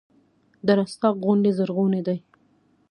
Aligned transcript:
د 0.65 0.67
رستاق 0.79 1.15
غونډۍ 1.25 1.51
زرغونې 1.57 2.01
دي 2.07 2.17